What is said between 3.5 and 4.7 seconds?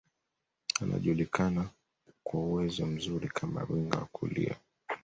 winga wa kulia